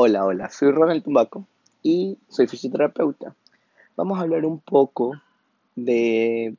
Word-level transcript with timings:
Hola, 0.00 0.24
hola, 0.24 0.48
soy 0.48 0.70
Ronald 0.70 1.02
Tumbaco 1.02 1.44
y 1.82 2.18
soy 2.28 2.46
fisioterapeuta. 2.46 3.34
Vamos 3.96 4.16
a 4.16 4.22
hablar 4.22 4.44
un 4.44 4.60
poco 4.60 5.20
de 5.74 6.54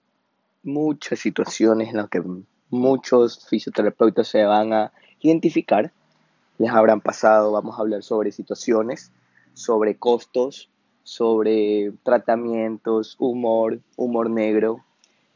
muchas 0.62 1.19
situaciones 1.19 1.88
en 1.88 1.96
las 1.96 2.10
que 2.10 2.22
muchos 2.70 3.48
fisioterapeutas 3.48 4.28
se 4.28 4.44
van 4.44 4.74
a 4.74 4.92
identificar. 5.22 5.94
Les 6.58 6.70
habrán 6.70 7.00
pasado, 7.00 7.54
vamos 7.54 7.78
a 7.78 7.82
hablar 7.82 8.04
sobre 8.04 8.34
situaciones, 8.34 9.10
sobre 9.54 9.96
costos, 9.96 10.68
sobre 11.04 11.94
tratamientos, 12.04 13.16
humor, 13.20 13.80
humor 13.96 14.30
negro, 14.30 14.84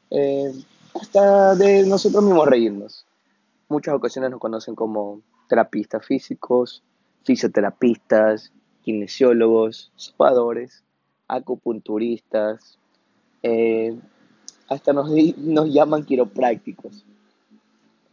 eh, 0.10 0.52
hasta 0.94 1.56
de 1.56 1.88
nosotros 1.88 2.22
mismos 2.22 2.50
reírnos. 2.50 3.06
Muchas 3.70 3.96
ocasiones 3.96 4.30
nos 4.30 4.42
conocen 4.42 4.76
como 4.76 5.22
terapistas 5.48 6.06
físicos, 6.06 6.84
fisioterapistas, 7.24 8.52
kinesiólogos, 8.84 9.91
sopadores, 9.95 10.84
acupunturistas, 11.27 12.77
eh, 13.41 13.98
hasta 14.70 14.94
nos, 14.94 15.09
nos, 15.38 15.73
llaman 15.73 16.05
quiroprácticos. 16.05 17.05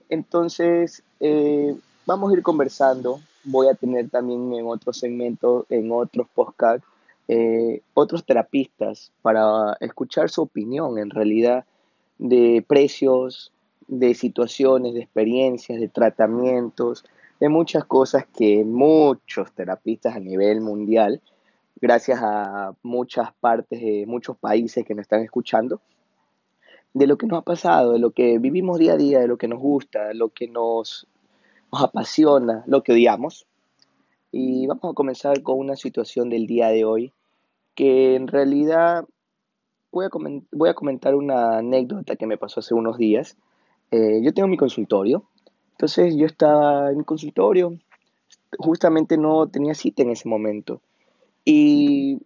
Entonces, 0.09 1.03
eh, 1.21 1.77
vamos 2.07 2.31
a 2.31 2.37
ir 2.37 2.43
conversando. 2.43 3.21
Voy 3.45 3.69
a 3.69 3.75
tener 3.75 4.11
también 4.11 4.53
en 4.53 4.67
otros 4.67 4.99
segmentos, 4.99 5.67
en 5.71 5.91
otros 5.93 6.27
podcasts, 6.35 6.87
eh, 7.29 7.83
otros 7.95 8.25
terapistas 8.25 9.13
para 9.23 9.77
escuchar 9.81 10.31
su 10.31 10.43
opinión 10.43 10.99
en 10.99 11.11
realidad 11.11 11.65
de 12.19 12.65
precios, 12.67 13.53
de 13.87 14.15
situaciones, 14.15 14.95
de 14.95 15.01
experiencias, 15.01 15.81
de 15.81 15.89
tratamientos, 15.89 17.05
de 17.41 17.49
muchas 17.49 17.87
cosas 17.87 18.27
que 18.27 18.65
muchos 18.65 19.53
terapistas 19.53 20.15
a 20.15 20.21
nivel 20.21 20.61
mundial, 20.61 21.23
gracias 21.81 22.21
a 22.23 22.75
muchas 22.83 23.33
partes 23.41 23.81
de 23.81 24.05
muchos 24.07 24.37
países 24.37 24.85
que 24.85 24.95
nos 24.95 25.03
están 25.03 25.23
escuchando, 25.23 25.81
de 26.93 27.07
lo 27.07 27.17
que 27.17 27.27
nos 27.27 27.39
ha 27.39 27.43
pasado, 27.43 27.93
de 27.93 27.99
lo 27.99 28.11
que 28.11 28.39
vivimos 28.39 28.79
día 28.79 28.93
a 28.93 28.97
día, 28.97 29.21
de 29.21 29.29
lo 29.29 29.39
que 29.39 29.49
nos 29.49 29.59
gusta, 29.59 30.13
lo 30.13 30.29
que 30.29 30.49
nos, 30.49 31.07
apasiona, 31.73 32.63
lo 32.67 32.83
que 32.83 32.93
odiamos. 32.93 33.47
Y 34.33 34.67
vamos 34.67 34.85
a 34.85 34.95
comenzar 34.95 35.43
con 35.43 35.59
una 35.59 35.77
situación 35.77 36.29
del 36.29 36.47
día 36.47 36.69
de 36.69 36.85
hoy 36.85 37.13
que 37.75 38.17
en 38.17 38.29
realidad 38.29 39.07
voy 39.91 40.07
a, 40.07 40.11
voy 40.53 40.69
a 40.69 40.75
comentar 40.75 41.15
una 41.15 41.59
anécdota 41.59 42.17
que 42.17 42.27
me 42.27 42.37
pasó 42.37 42.61
hace 42.61 42.75
unos 42.75 42.99
días. 42.99 43.37
Eh, 43.93 44.21
yo 44.23 44.35
tengo 44.35 44.49
mi 44.49 44.57
consultorio 44.57 45.25
entonces 45.81 46.15
yo 46.15 46.27
estaba 46.27 46.91
en 46.91 46.99
mi 46.99 47.05
consultorio, 47.05 47.79
justamente 48.59 49.17
no 49.17 49.47
tenía 49.47 49.73
cita 49.73 50.03
en 50.03 50.11
ese 50.11 50.29
momento. 50.29 50.83
Y 51.43 52.21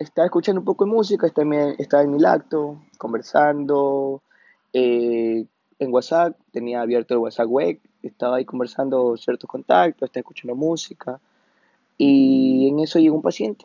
estaba 0.00 0.26
escuchando 0.26 0.60
un 0.60 0.64
poco 0.64 0.84
de 0.84 0.90
música, 0.90 1.28
estaba 1.28 2.02
en 2.02 2.10
mi 2.10 2.18
lacto, 2.18 2.82
conversando 2.98 4.20
eh, 4.72 5.46
en 5.78 5.94
WhatsApp, 5.94 6.36
tenía 6.50 6.80
abierto 6.82 7.14
el 7.14 7.20
WhatsApp 7.20 7.46
web, 7.46 7.78
estaba 8.02 8.38
ahí 8.38 8.44
conversando 8.44 9.16
ciertos 9.16 9.48
contactos, 9.48 10.08
estaba 10.08 10.22
escuchando 10.22 10.56
música. 10.56 11.20
Y 11.98 12.66
en 12.68 12.80
eso 12.80 12.98
llegó 12.98 13.14
un 13.14 13.22
paciente. 13.22 13.64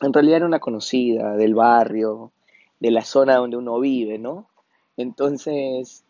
En 0.00 0.12
realidad 0.12 0.38
era 0.38 0.46
una 0.46 0.58
conocida 0.58 1.36
del 1.36 1.54
barrio, 1.54 2.32
de 2.80 2.90
la 2.90 3.04
zona 3.04 3.36
donde 3.36 3.56
uno 3.56 3.78
vive, 3.78 4.18
¿no? 4.18 4.48
Entonces 4.96 6.03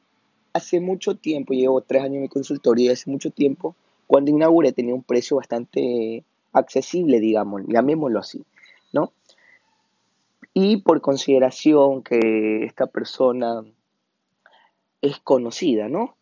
hace 0.55 0.81
mucho 0.81 1.17
tiempo, 1.17 1.53
llevo 1.53 1.83
tres 1.83 2.03
años 2.03 2.17
en 2.17 2.23
mi 2.23 2.29
consultorio 2.29 2.87
y 2.87 2.89
hace 2.89 3.11
mucho 3.11 3.31
tiempo, 3.31 3.77
cuando 4.07 4.31
inauguré 4.31 4.73
tenía 4.73 4.95
un 4.95 5.03
precio 5.03 5.37
bastante 5.37 6.25
accesible, 6.53 7.21
digamos, 7.21 7.63
llamémoslo 7.67 8.21
así, 8.21 8.45
¿no? 8.93 9.13
Y 10.55 10.79
por 10.79 11.01
consideración 11.01 12.03
que 12.03 12.65
esta 12.65 12.87
persona 12.87 13.65
es 15.03 15.19
conocida, 15.19 15.89
¿no? 15.89 16.17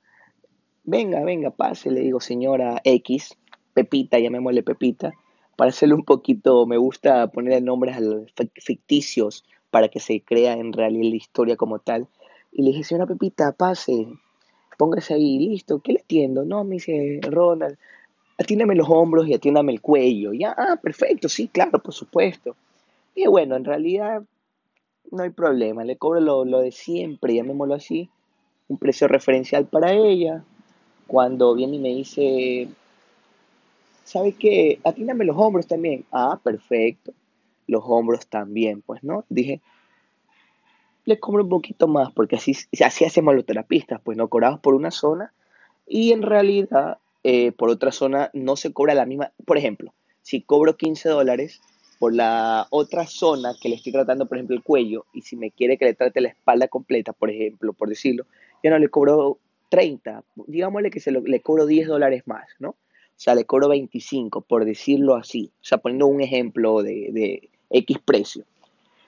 Venga, 0.84 1.22
venga, 1.22 1.50
pase, 1.50 1.90
le 1.90 2.00
digo 2.00 2.20
señora 2.20 2.80
X, 2.82 3.36
Pepita, 3.74 4.18
llamémosle 4.18 4.62
Pepita, 4.62 5.12
para 5.56 5.68
hacerle 5.68 5.94
un 5.94 6.04
poquito, 6.04 6.66
me 6.66 6.78
gusta 6.78 7.30
ponerle 7.30 7.60
nombres 7.60 7.96
ficticios 8.56 9.44
para 9.70 9.88
que 9.88 10.00
se 10.00 10.22
crea 10.22 10.54
en 10.54 10.72
realidad 10.72 11.10
la 11.10 11.16
historia 11.16 11.56
como 11.56 11.78
tal. 11.78 12.08
Y 12.50 12.62
le 12.62 12.70
dije, 12.70 12.84
señora 12.84 13.06
Pepita, 13.06 13.52
pase, 13.52 14.08
póngase 14.82 15.14
ahí, 15.14 15.38
listo, 15.38 15.78
¿qué 15.78 15.92
le 15.92 16.00
atiendo? 16.00 16.44
No, 16.44 16.64
me 16.64 16.74
dice 16.74 17.20
Ronald, 17.22 17.78
atiéndame 18.36 18.74
los 18.74 18.88
hombros 18.90 19.28
y 19.28 19.34
atiéndame 19.34 19.70
el 19.70 19.80
cuello. 19.80 20.32
Ya, 20.32 20.52
ah, 20.58 20.74
perfecto, 20.82 21.28
sí, 21.28 21.46
claro, 21.46 21.78
por 21.78 21.94
supuesto. 21.94 22.56
Y 23.14 23.28
bueno, 23.28 23.54
en 23.54 23.64
realidad 23.64 24.24
no 25.12 25.22
hay 25.22 25.30
problema, 25.30 25.84
le 25.84 25.94
cobro 25.94 26.18
lo, 26.18 26.44
lo 26.44 26.58
de 26.58 26.72
siempre, 26.72 27.32
llamémoslo 27.32 27.74
así, 27.74 28.08
un 28.66 28.76
precio 28.76 29.06
referencial 29.06 29.66
para 29.66 29.92
ella. 29.92 30.42
Cuando 31.06 31.54
viene 31.54 31.76
y 31.76 31.78
me 31.78 31.90
dice, 31.90 32.66
¿sabe 34.02 34.32
qué? 34.32 34.80
Atiéndame 34.82 35.24
los 35.24 35.36
hombros 35.36 35.68
también. 35.68 36.04
Ah, 36.10 36.40
perfecto. 36.42 37.12
Los 37.68 37.84
hombros 37.86 38.26
también, 38.26 38.82
pues, 38.82 39.04
¿no? 39.04 39.24
Dije, 39.28 39.60
le 41.04 41.18
cobro 41.18 41.44
un 41.44 41.48
poquito 41.48 41.88
más, 41.88 42.12
porque 42.12 42.36
así, 42.36 42.54
así 42.84 43.04
hacemos 43.04 43.34
los 43.34 43.46
terapistas, 43.46 44.00
pues 44.02 44.16
no 44.16 44.28
cobramos 44.28 44.60
por 44.60 44.74
una 44.74 44.90
zona 44.90 45.32
y 45.86 46.12
en 46.12 46.22
realidad 46.22 46.98
eh, 47.24 47.52
por 47.52 47.70
otra 47.70 47.92
zona 47.92 48.30
no 48.32 48.56
se 48.56 48.72
cobra 48.72 48.94
la 48.94 49.06
misma. 49.06 49.32
Por 49.44 49.58
ejemplo, 49.58 49.92
si 50.22 50.42
cobro 50.42 50.76
15 50.76 51.08
dólares 51.08 51.60
por 51.98 52.14
la 52.14 52.66
otra 52.70 53.06
zona 53.06 53.54
que 53.60 53.68
le 53.68 53.76
estoy 53.76 53.92
tratando, 53.92 54.26
por 54.26 54.36
ejemplo, 54.36 54.56
el 54.56 54.62
cuello, 54.62 55.06
y 55.12 55.22
si 55.22 55.36
me 55.36 55.50
quiere 55.50 55.78
que 55.78 55.84
le 55.84 55.94
trate 55.94 56.20
la 56.20 56.28
espalda 56.28 56.68
completa, 56.68 57.12
por 57.12 57.30
ejemplo, 57.30 57.72
por 57.72 57.88
decirlo, 57.88 58.26
ya 58.62 58.70
no 58.70 58.78
le 58.78 58.88
cobro 58.88 59.38
30, 59.68 60.24
digámosle 60.46 60.90
que 60.90 61.00
se 61.00 61.12
le 61.12 61.40
cobro 61.40 61.66
10 61.66 61.88
dólares 61.88 62.22
más, 62.26 62.46
¿no? 62.58 62.70
O 62.70 63.24
sea, 63.24 63.34
le 63.36 63.44
cobro 63.44 63.68
25, 63.68 64.40
por 64.40 64.64
decirlo 64.64 65.14
así. 65.14 65.52
O 65.60 65.64
sea, 65.64 65.78
poniendo 65.78 66.08
un 66.08 66.20
ejemplo 66.20 66.82
de, 66.82 67.10
de 67.12 67.50
X 67.70 67.98
precio. 68.04 68.44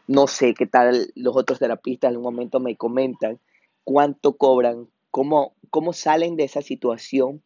No 0.06 0.26
sé 0.26 0.54
qué 0.54 0.66
tal 0.66 1.12
los 1.14 1.36
otros 1.36 1.58
terapistas 1.58 2.10
en 2.10 2.18
un 2.18 2.22
momento 2.22 2.60
me 2.60 2.76
comentan 2.76 3.38
cuánto 3.84 4.34
cobran, 4.36 4.88
cómo, 5.10 5.52
cómo 5.70 5.92
salen 5.92 6.36
de 6.36 6.44
esa 6.44 6.62
situación, 6.62 7.42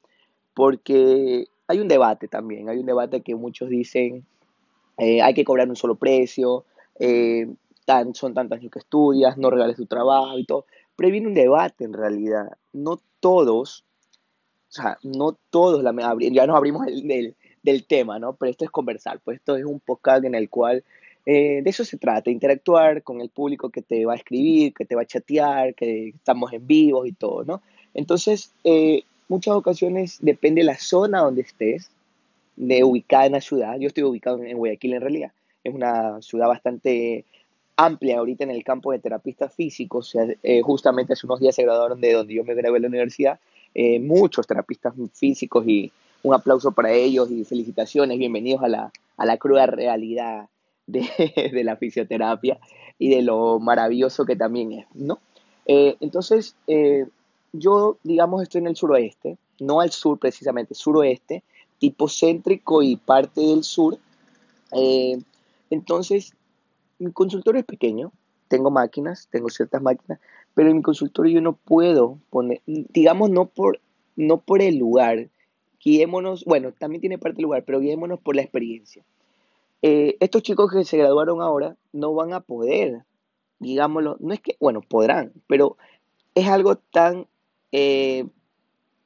porque 0.54 1.46
hay 1.66 1.80
un 1.80 1.88
debate 1.88 2.28
también, 2.28 2.68
hay 2.68 2.78
un 2.78 2.86
debate 2.86 3.20
que 3.20 3.34
muchos 3.34 3.68
dicen 3.68 4.24
eh, 4.98 5.22
hay 5.22 5.34
que 5.34 5.44
cobrar 5.44 5.68
un 5.68 5.76
solo 5.76 5.94
precio, 5.94 6.64
eh, 6.98 7.46
tan, 7.84 8.14
son 8.14 8.34
tantos 8.34 8.58
años 8.58 8.72
que 8.72 8.80
estudias, 8.80 9.38
no 9.38 9.50
regales 9.50 9.76
tu 9.76 9.86
trabajo 9.86 10.38
y 10.38 10.44
todo, 10.44 10.66
pero 10.96 11.10
viene 11.10 11.28
un 11.28 11.34
debate 11.34 11.84
en 11.84 11.92
realidad, 11.92 12.58
no 12.72 13.00
todos, 13.20 13.84
o 14.68 14.72
sea, 14.72 14.98
no 15.04 15.36
todos, 15.50 15.82
la, 15.82 15.94
ya 16.18 16.46
nos 16.46 16.56
abrimos 16.56 16.84
del, 16.86 17.36
del 17.62 17.86
tema, 17.86 18.18
¿no? 18.18 18.34
Pero 18.34 18.50
esto 18.50 18.64
es 18.64 18.70
conversar, 18.70 19.20
pues 19.20 19.38
esto 19.38 19.56
es 19.56 19.64
un 19.64 19.78
podcast 19.78 20.24
en 20.24 20.34
el 20.34 20.50
cual 20.50 20.84
eh, 21.30 21.60
de 21.62 21.68
eso 21.68 21.84
se 21.84 21.98
trata, 21.98 22.30
interactuar 22.30 23.02
con 23.02 23.20
el 23.20 23.28
público 23.28 23.68
que 23.68 23.82
te 23.82 24.06
va 24.06 24.14
a 24.14 24.16
escribir, 24.16 24.72
que 24.72 24.86
te 24.86 24.94
va 24.94 25.02
a 25.02 25.04
chatear, 25.04 25.74
que 25.74 26.08
estamos 26.08 26.50
en 26.54 26.66
vivo 26.66 27.04
y 27.04 27.12
todo, 27.12 27.44
¿no? 27.44 27.60
Entonces, 27.92 28.54
eh, 28.64 29.02
muchas 29.28 29.54
ocasiones 29.54 30.16
depende 30.22 30.62
de 30.62 30.64
la 30.64 30.78
zona 30.78 31.20
donde 31.20 31.42
estés, 31.42 31.90
de 32.56 32.82
ubicada 32.82 33.26
en 33.26 33.32
la 33.32 33.42
ciudad. 33.42 33.78
Yo 33.78 33.88
estoy 33.88 34.04
ubicado 34.04 34.42
en 34.42 34.56
Guayaquil 34.56 34.94
en 34.94 35.00
realidad. 35.02 35.32
Es 35.62 35.74
una 35.74 36.22
ciudad 36.22 36.48
bastante 36.48 37.26
amplia 37.76 38.20
ahorita 38.20 38.44
en 38.44 38.50
el 38.50 38.64
campo 38.64 38.92
de 38.92 38.98
terapistas 38.98 39.54
físicos. 39.54 40.16
Eh, 40.42 40.62
justamente 40.62 41.12
hace 41.12 41.26
unos 41.26 41.40
días 41.40 41.54
se 41.54 41.62
graduaron 41.62 42.00
de 42.00 42.14
donde 42.14 42.32
yo 42.32 42.42
me 42.42 42.54
gradué 42.54 42.78
en 42.78 42.82
la 42.84 42.88
universidad 42.88 43.38
muchos 44.00 44.46
terapistas 44.46 44.94
físicos 45.12 45.68
y 45.68 45.92
un 46.22 46.32
aplauso 46.32 46.72
para 46.72 46.90
ellos 46.90 47.30
y 47.30 47.44
felicitaciones. 47.44 48.18
Bienvenidos 48.18 48.62
a 48.62 48.68
la, 48.68 48.92
a 49.18 49.26
la 49.26 49.36
cruda 49.36 49.66
realidad 49.66 50.48
de, 51.52 51.64
la 51.64 51.76
fisioterapia 51.76 52.58
y 52.98 53.10
de 53.10 53.22
lo 53.22 53.60
maravilloso 53.60 54.24
que 54.24 54.36
también 54.36 54.72
es, 54.72 54.86
¿no? 54.94 55.20
Eh, 55.66 55.96
entonces, 56.00 56.56
eh, 56.66 57.06
yo, 57.52 57.98
digamos, 58.02 58.42
estoy 58.42 58.60
en 58.60 58.68
el 58.68 58.76
suroeste, 58.76 59.36
no 59.60 59.80
al 59.80 59.90
sur 59.90 60.18
precisamente, 60.18 60.74
suroeste, 60.74 61.42
tipo 61.78 62.08
céntrico 62.08 62.82
y 62.82 62.96
parte 62.96 63.42
del 63.42 63.64
sur. 63.64 63.98
Eh, 64.72 65.18
entonces, 65.68 66.32
mi 66.98 67.12
consultorio 67.12 67.60
es 67.60 67.66
pequeño, 67.66 68.10
tengo 68.48 68.70
máquinas, 68.70 69.28
tengo 69.30 69.50
ciertas 69.50 69.82
máquinas, 69.82 70.18
pero 70.54 70.70
en 70.70 70.78
mi 70.78 70.82
consultorio 70.82 71.34
yo 71.34 71.40
no 71.42 71.52
puedo 71.52 72.18
poner, 72.30 72.62
digamos, 72.66 73.28
no 73.28 73.44
por, 73.44 73.80
no 74.16 74.38
por 74.38 74.62
el 74.62 74.78
lugar, 74.78 75.28
guiémonos, 75.84 76.46
bueno, 76.46 76.72
también 76.72 77.02
tiene 77.02 77.18
parte 77.18 77.36
del 77.36 77.44
lugar, 77.44 77.64
pero 77.64 77.78
guiémonos 77.78 78.20
por 78.20 78.36
la 78.36 78.42
experiencia. 78.42 79.04
Eh, 79.82 80.16
estos 80.20 80.42
chicos 80.42 80.72
que 80.72 80.84
se 80.84 80.96
graduaron 80.96 81.40
ahora 81.40 81.76
no 81.92 82.14
van 82.14 82.32
a 82.32 82.40
poder, 82.40 83.04
digámoslo, 83.60 84.16
no 84.20 84.34
es 84.34 84.40
que, 84.40 84.56
bueno, 84.58 84.80
podrán, 84.80 85.32
pero 85.46 85.76
es 86.34 86.48
algo 86.48 86.76
tan, 86.76 87.26
eh, 87.70 88.26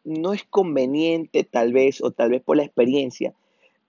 no 0.04 0.32
es 0.32 0.44
conveniente 0.44 1.44
tal 1.44 1.72
vez, 1.72 2.02
o 2.02 2.10
tal 2.10 2.30
vez 2.30 2.42
por 2.42 2.56
la 2.56 2.64
experiencia, 2.64 3.34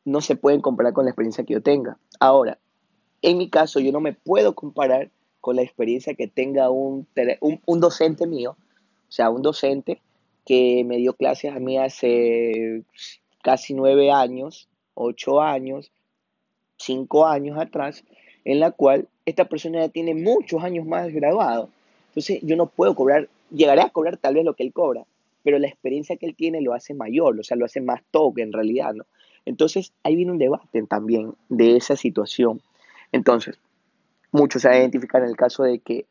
no 0.05 0.21
se 0.21 0.35
pueden 0.35 0.61
comparar 0.61 0.93
con 0.93 1.05
la 1.05 1.11
experiencia 1.11 1.45
que 1.45 1.53
yo 1.53 1.61
tenga. 1.61 1.97
Ahora, 2.19 2.59
en 3.21 3.37
mi 3.37 3.49
caso, 3.49 3.79
yo 3.79 3.91
no 3.91 4.01
me 4.01 4.13
puedo 4.13 4.53
comparar 4.53 5.09
con 5.39 5.55
la 5.55 5.61
experiencia 5.61 6.13
que 6.13 6.27
tenga 6.27 6.69
un, 6.69 7.07
un, 7.65 7.79
docente 7.79 8.27
mío, 8.27 8.57
o 9.07 9.11
sea, 9.11 9.29
un 9.29 9.41
docente 9.41 10.01
que 10.45 10.83
me 10.85 10.97
dio 10.97 11.13
clases 11.13 11.53
a 11.53 11.59
mí 11.59 11.77
hace 11.77 12.83
casi 13.41 13.73
nueve 13.73 14.11
años, 14.11 14.69
ocho 14.93 15.41
años, 15.41 15.91
cinco 16.77 17.25
años 17.25 17.57
atrás, 17.59 18.03
en 18.45 18.59
la 18.59 18.71
cual 18.71 19.07
esta 19.25 19.45
persona 19.45 19.81
ya 19.81 19.89
tiene 19.89 20.15
muchos 20.15 20.63
años 20.63 20.85
más 20.85 21.11
graduado. 21.13 21.69
Entonces 22.09 22.39
yo 22.41 22.55
no 22.55 22.67
puedo 22.67 22.95
cobrar, 22.95 23.29
llegaré 23.51 23.81
a 23.81 23.89
cobrar 23.89 24.17
tal 24.17 24.35
vez 24.35 24.45
lo 24.45 24.53
que 24.53 24.63
él 24.63 24.73
cobra, 24.73 25.05
pero 25.43 25.59
la 25.59 25.67
experiencia 25.67 26.17
que 26.17 26.25
él 26.25 26.35
tiene 26.35 26.61
lo 26.61 26.73
hace 26.73 26.93
mayor, 26.93 27.39
o 27.39 27.43
sea, 27.43 27.57
lo 27.57 27.65
hace 27.65 27.81
más 27.81 28.01
toque 28.11 28.41
en 28.41 28.53
realidad, 28.53 28.93
¿no? 28.93 29.05
Entonces 29.45 29.93
ahí 30.03 30.15
viene 30.15 30.31
un 30.31 30.37
debate 30.37 30.83
también 30.83 31.33
de 31.49 31.75
esa 31.75 31.95
situación. 31.95 32.61
Entonces, 33.11 33.59
muchos 34.31 34.61
se 34.61 34.69
identifican 34.69 35.23
en 35.23 35.29
el 35.29 35.35
caso 35.35 35.63
de 35.63 35.79
que 35.79 36.05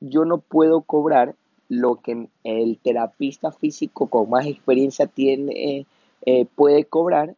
yo 0.00 0.24
no 0.24 0.38
puedo 0.38 0.82
cobrar 0.82 1.34
lo 1.68 1.96
que 1.96 2.28
el 2.44 2.78
terapista 2.78 3.52
físico 3.52 4.08
con 4.08 4.28
más 4.28 4.46
experiencia 4.46 5.06
tiene, 5.06 5.86
eh, 6.26 6.46
puede 6.54 6.84
cobrar 6.84 7.34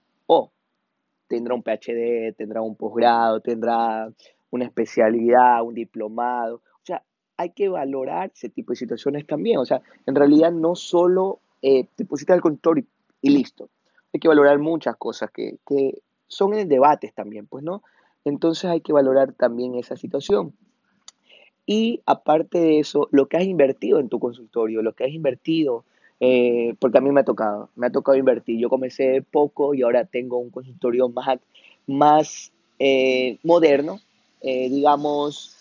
tendrá 1.28 1.54
un 1.54 1.62
PhD, 1.62 2.34
tendrá 2.36 2.62
un 2.62 2.76
posgrado, 2.76 3.40
tendrá 3.40 4.10
una 4.50 4.64
especialidad, 4.64 5.62
un 5.62 5.74
diplomado. 5.74 6.56
O 6.56 6.84
sea, 6.84 7.02
hay 7.36 7.50
que 7.50 7.68
valorar 7.68 8.32
ese 8.34 8.48
tipo 8.48 8.72
de 8.72 8.76
situaciones 8.76 9.26
también. 9.26 9.58
O 9.58 9.64
sea, 9.64 9.82
en 10.06 10.14
realidad 10.14 10.52
no 10.52 10.74
solo 10.74 11.40
eh, 11.62 11.86
te 11.94 12.04
pusiste 12.04 12.32
al 12.32 12.40
control 12.40 12.86
y, 13.22 13.30
listo. 13.30 13.68
Hay 14.12 14.20
que 14.20 14.28
valorar 14.28 14.58
muchas 14.58 14.96
cosas 14.96 15.30
que, 15.30 15.58
que 15.66 16.00
son 16.28 16.54
en 16.54 16.68
debates 16.68 17.12
también, 17.14 17.46
pues, 17.46 17.64
¿no? 17.64 17.82
Entonces 18.24 18.64
hay 18.70 18.80
que 18.80 18.92
valorar 18.92 19.32
también 19.32 19.74
esa 19.74 19.96
situación. 19.96 20.54
Y 21.66 22.00
aparte 22.06 22.58
de 22.58 22.78
eso, 22.78 23.08
lo 23.10 23.26
que 23.26 23.36
has 23.36 23.44
invertido 23.44 23.98
en 23.98 24.08
tu 24.08 24.20
consultorio, 24.20 24.82
lo 24.82 24.94
que 24.94 25.04
has 25.04 25.10
invertido, 25.10 25.84
eh, 26.20 26.74
porque 26.78 26.98
a 26.98 27.00
mí 27.00 27.10
me 27.10 27.20
ha 27.20 27.24
tocado, 27.24 27.70
me 27.76 27.86
ha 27.86 27.90
tocado 27.90 28.16
invertir. 28.16 28.58
Yo 28.58 28.68
comencé 28.68 29.22
poco 29.22 29.74
y 29.74 29.82
ahora 29.82 30.04
tengo 30.04 30.38
un 30.38 30.50
consultorio 30.50 31.08
más, 31.08 31.38
más 31.86 32.52
eh, 32.78 33.38
moderno, 33.42 34.00
eh, 34.40 34.68
digamos, 34.70 35.52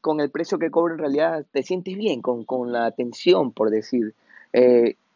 con 0.00 0.20
el 0.20 0.30
precio 0.30 0.58
que 0.58 0.70
cobro 0.70 0.94
en 0.94 1.00
realidad 1.00 1.46
te 1.50 1.62
sientes 1.62 1.96
bien 1.96 2.20
con, 2.20 2.44
con 2.44 2.70
la 2.70 2.84
atención, 2.84 3.50
por 3.50 3.70
decir, 3.70 4.14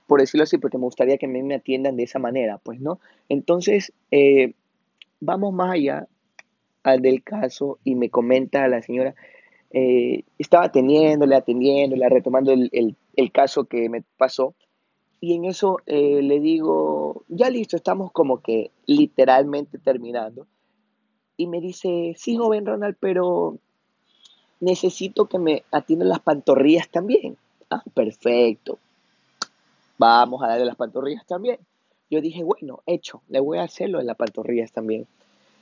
por 0.07 0.21
decirlo 0.21 0.45
así, 0.45 0.57
porque 0.57 0.79
me 0.79 0.85
gustaría 0.85 1.19
que 1.19 1.29
me, 1.29 1.43
me 1.43 1.57
atiendan 1.57 1.97
de 1.97 2.05
esa 2.05 2.19
manera, 2.19 2.57
pues, 2.57 2.81
¿no? 2.81 2.99
Entonces, 3.29 3.93
vamos 5.21 5.53
más 5.53 5.73
allá 5.73 6.09
del 6.99 7.23
caso 7.23 7.79
y 7.85 7.95
me 7.95 8.09
comenta 8.09 8.67
la 8.69 8.81
señora, 8.81 9.15
eh, 9.71 10.25
estaba 10.39 10.65
atendiéndole, 10.65 11.37
atendiéndole, 11.37 12.09
retomando 12.09 12.53
el, 12.53 12.97
el, 13.15 13.33
caso 13.33 13.65
que 13.65 13.89
me 13.89 14.03
pasó. 14.17 14.55
Y 15.21 15.35
en 15.35 15.45
eso 15.45 15.79
eh, 15.87 16.23
le 16.23 16.41
digo, 16.41 17.25
ya 17.29 17.51
listo, 17.51 17.77
estamos 17.77 18.13
como 18.13 18.41
que 18.41 18.71
literalmente 18.87 19.79
terminando. 19.79 20.47
Y 21.37 21.47
me 21.47 21.61
dice, 21.61 22.15
sí, 22.17 22.37
joven 22.37 22.67
Ronald, 22.67 22.97
pero 22.99 23.59
necesito 24.61 25.27
que 25.27 25.39
me 25.39 25.65
atiendan 25.71 26.09
las 26.09 26.21
pantorrillas 26.21 26.89
también. 26.89 27.37
Ah, 27.71 27.83
perfecto. 27.95 28.79
Vamos 29.99 30.43
a 30.43 30.49
darle 30.49 30.65
las 30.65 30.77
pantorrillas 30.77 31.27
también. 31.27 31.59
Yo 32.11 32.21
dije, 32.21 32.43
bueno, 32.43 32.81
hecho, 32.87 33.23
le 33.29 33.41
voy 33.41 33.59
a 33.59 33.65
hacerlo 33.65 34.01
en 34.01 34.07
las 34.07 34.17
pantorrillas 34.17 34.73
también 34.73 35.07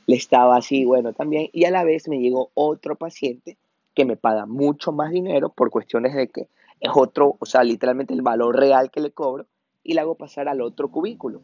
le 0.07 0.17
estaba 0.17 0.57
así, 0.57 0.85
bueno, 0.85 1.13
también. 1.13 1.49
Y 1.53 1.65
a 1.65 1.71
la 1.71 1.85
vez 1.85 2.09
me 2.09 2.19
llegó 2.19 2.51
otro 2.55 2.97
paciente 2.97 3.57
que 3.97 4.05
me 4.05 4.17
paga 4.17 4.45
mucho 4.45 4.93
más 4.93 5.11
dinero 5.11 5.49
por 5.49 5.71
cuestiones 5.71 6.15
de 6.15 6.29
que 6.29 6.49
es 6.81 6.91
otro, 6.95 7.37
o 7.41 7.47
sea, 7.47 7.65
literalmente 7.65 8.13
el 8.13 8.21
valor 8.21 8.55
real 8.55 8.91
que 8.91 9.01
le 9.01 9.11
cobro 9.11 9.47
y 9.83 9.95
le 9.95 10.01
hago 10.01 10.15
pasar 10.15 10.49
al 10.49 10.61
otro 10.61 10.89
cubículo. 10.89 11.41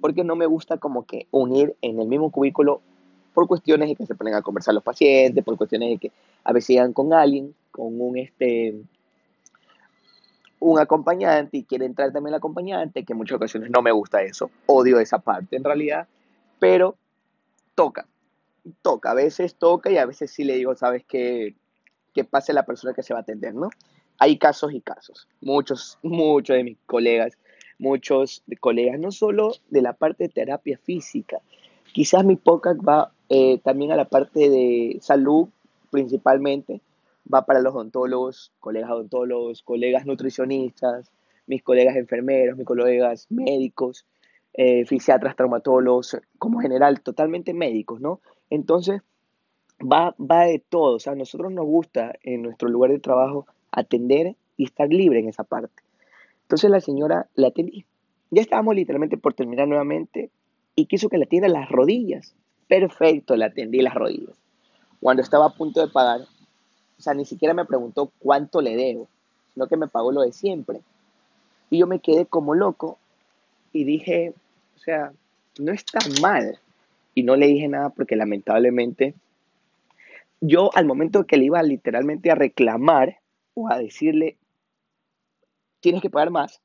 Porque 0.00 0.24
no 0.24 0.34
me 0.34 0.46
gusta 0.46 0.78
como 0.78 1.06
que 1.06 1.28
unir 1.30 1.76
en 1.80 2.00
el 2.00 2.08
mismo 2.08 2.30
cubículo 2.30 2.82
por 3.32 3.46
cuestiones 3.46 3.88
de 3.88 3.94
que 3.94 4.04
se 4.04 4.16
ponen 4.16 4.34
a 4.34 4.42
conversar 4.42 4.74
los 4.74 4.82
pacientes, 4.82 5.44
por 5.44 5.56
cuestiones 5.56 5.90
de 5.90 5.98
que 5.98 6.12
a 6.42 6.52
veces 6.52 6.70
llegan 6.70 6.92
con 6.92 7.12
alguien, 7.12 7.54
con 7.70 8.00
un 8.00 8.18
este 8.18 8.74
un 10.58 10.80
acompañante 10.80 11.58
y 11.58 11.64
quiere 11.64 11.84
entrar 11.84 12.12
también 12.12 12.32
el 12.32 12.38
acompañante, 12.38 13.04
que 13.04 13.12
en 13.12 13.18
muchas 13.18 13.36
ocasiones 13.36 13.70
no 13.70 13.82
me 13.82 13.92
gusta 13.92 14.22
eso, 14.22 14.50
odio 14.64 14.98
esa 14.98 15.18
parte 15.18 15.54
en 15.54 15.62
realidad, 15.62 16.08
pero 16.58 16.96
toca, 17.74 18.08
toca, 18.82 19.10
a 19.10 19.14
veces 19.14 19.54
toca 19.54 19.90
y 19.90 19.98
a 19.98 20.06
veces 20.06 20.32
sí 20.32 20.42
le 20.42 20.56
digo, 20.56 20.74
sabes 20.74 21.04
que, 21.04 21.54
que 22.16 22.24
pase 22.24 22.54
la 22.54 22.64
persona 22.64 22.94
que 22.94 23.02
se 23.02 23.12
va 23.12 23.20
a 23.20 23.22
atender, 23.22 23.54
¿no? 23.54 23.68
Hay 24.18 24.38
casos 24.38 24.72
y 24.72 24.80
casos, 24.80 25.28
muchos, 25.42 25.98
muchos 26.02 26.56
de 26.56 26.64
mis 26.64 26.78
colegas, 26.86 27.36
muchos 27.78 28.42
de 28.46 28.56
colegas, 28.56 28.98
no 28.98 29.12
solo 29.12 29.52
de 29.68 29.82
la 29.82 29.92
parte 29.92 30.24
de 30.24 30.30
terapia 30.30 30.78
física, 30.78 31.40
quizás 31.92 32.24
mi 32.24 32.36
podcast 32.36 32.80
va 32.80 33.12
eh, 33.28 33.58
también 33.58 33.92
a 33.92 33.96
la 33.96 34.06
parte 34.06 34.48
de 34.48 34.96
salud 35.02 35.48
principalmente, 35.90 36.80
va 37.32 37.44
para 37.44 37.60
los 37.60 37.74
odontólogos, 37.74 38.50
colegas 38.60 38.90
odontólogos, 38.90 39.62
colegas 39.62 40.06
nutricionistas, 40.06 41.12
mis 41.46 41.62
colegas 41.62 41.96
enfermeros, 41.96 42.56
mis 42.56 42.66
colegas 42.66 43.26
médicos, 43.28 44.06
eh, 44.54 44.86
fisiatras, 44.86 45.36
traumatólogos, 45.36 46.16
como 46.38 46.60
general, 46.60 47.02
totalmente 47.02 47.52
médicos, 47.52 48.00
¿no? 48.00 48.20
Entonces, 48.48 49.02
va, 49.80 50.14
va 50.18 50.44
de 50.44 50.58
todo. 50.58 50.96
O 50.96 51.00
sea, 51.00 51.12
a 51.12 51.16
nosotros 51.16 51.52
nos 51.52 51.66
gusta 51.66 52.14
en 52.22 52.42
nuestro 52.42 52.68
lugar 52.68 52.90
de 52.90 52.98
trabajo 52.98 53.46
atender 53.70 54.36
y 54.56 54.64
estar 54.64 54.88
libre 54.88 55.20
en 55.20 55.28
esa 55.28 55.44
parte. 55.44 55.82
Entonces 56.42 56.70
la 56.70 56.80
señora 56.80 57.28
la 57.34 57.48
atendí. 57.48 57.84
Ya 58.30 58.42
estábamos 58.42 58.74
literalmente 58.74 59.16
por 59.16 59.34
terminar 59.34 59.68
nuevamente 59.68 60.30
y 60.74 60.86
quiso 60.86 61.08
que 61.08 61.18
la 61.18 61.24
atienda 61.24 61.48
las 61.48 61.68
rodillas. 61.68 62.34
Perfecto, 62.68 63.36
la 63.36 63.46
atendí 63.46 63.80
las 63.80 63.94
rodillas. 63.94 64.36
Cuando 65.00 65.22
estaba 65.22 65.46
a 65.46 65.54
punto 65.54 65.80
de 65.80 65.92
pagar, 65.92 66.22
o 66.22 67.02
sea, 67.02 67.14
ni 67.14 67.24
siquiera 67.24 67.54
me 67.54 67.64
preguntó 67.64 68.10
cuánto 68.18 68.60
le 68.60 68.76
debo, 68.76 69.08
sino 69.54 69.66
que 69.68 69.76
me 69.76 69.88
pagó 69.88 70.12
lo 70.12 70.22
de 70.22 70.32
siempre. 70.32 70.80
Y 71.70 71.78
yo 71.78 71.86
me 71.86 72.00
quedé 72.00 72.26
como 72.26 72.54
loco 72.54 72.98
y 73.72 73.84
dije, 73.84 74.32
o 74.76 74.78
sea, 74.78 75.12
no 75.58 75.72
está 75.72 75.98
mal. 76.20 76.58
Y 77.14 77.22
no 77.22 77.36
le 77.36 77.46
dije 77.46 77.68
nada 77.68 77.90
porque 77.90 78.16
lamentablemente 78.16 79.14
yo 80.40 80.70
al 80.74 80.86
momento 80.86 81.26
que 81.26 81.36
le 81.36 81.46
iba 81.46 81.62
literalmente 81.62 82.30
a 82.30 82.34
reclamar 82.34 83.20
o 83.54 83.70
a 83.70 83.78
decirle, 83.78 84.38
tienes 85.80 86.02
que 86.02 86.10
pagar 86.10 86.30
más, 86.30 86.60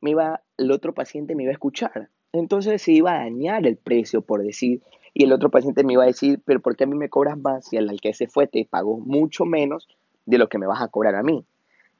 me 0.00 0.10
iba, 0.10 0.42
el 0.56 0.70
otro 0.70 0.94
paciente 0.94 1.34
me 1.34 1.44
iba 1.44 1.50
a 1.50 1.54
escuchar. 1.54 2.10
Entonces 2.32 2.82
se 2.82 2.92
iba 2.92 3.12
a 3.12 3.18
dañar 3.18 3.66
el 3.66 3.76
precio, 3.76 4.22
por 4.22 4.42
decir, 4.42 4.82
y 5.12 5.24
el 5.24 5.32
otro 5.32 5.50
paciente 5.50 5.84
me 5.84 5.92
iba 5.92 6.02
a 6.02 6.08
decir, 6.08 6.42
pero 6.44 6.60
¿por 6.60 6.76
qué 6.76 6.84
a 6.84 6.86
mí 6.86 6.96
me 6.96 7.08
cobras 7.08 7.38
más 7.38 7.68
si 7.68 7.76
al 7.76 8.00
que 8.00 8.12
se 8.12 8.26
fue 8.26 8.46
te 8.46 8.66
pagó 8.68 8.98
mucho 8.98 9.44
menos 9.44 9.88
de 10.26 10.38
lo 10.38 10.48
que 10.48 10.58
me 10.58 10.66
vas 10.66 10.82
a 10.82 10.88
cobrar 10.88 11.14
a 11.14 11.22
mí? 11.22 11.44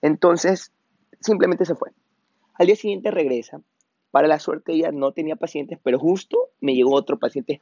Entonces, 0.02 0.72
simplemente 1.20 1.64
se 1.64 1.76
fue. 1.76 1.90
Al 2.54 2.66
día 2.66 2.76
siguiente 2.76 3.10
regresa 3.10 3.60
para 4.14 4.28
la 4.28 4.38
suerte 4.38 4.72
ella 4.72 4.92
no 4.92 5.10
tenía 5.10 5.34
pacientes, 5.34 5.80
pero 5.82 5.98
justo 5.98 6.38
me 6.60 6.76
llegó 6.76 6.94
otro 6.94 7.18
paciente 7.18 7.60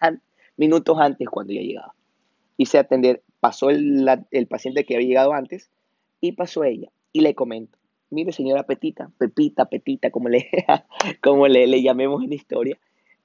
minutos 0.58 0.98
antes 1.00 1.26
cuando 1.30 1.54
ya 1.54 1.62
llegaba. 1.62 1.94
Hice 2.58 2.78
atender, 2.78 3.22
pasó 3.42 3.70
el, 3.70 4.06
paciente 4.48 4.84
que 4.84 4.94
había 4.94 5.08
llegado 5.08 5.32
antes 5.32 5.68
y 6.20 6.32
pasó 6.32 6.62
ella. 6.62 6.90
Y 7.12 7.22
le 7.22 7.34
comento, 7.34 7.76
mire 8.10 8.30
señora 8.30 8.62
Petita, 8.62 9.10
Pepita, 9.18 9.64
Petita, 9.66 10.10
como 10.10 10.28
le, 10.28 10.48
como 11.22 11.48
le, 11.48 11.66
le 11.66 11.82
llamemos 11.82 12.22
en 12.22 12.28
la 12.30 12.36
historia. 12.36 12.78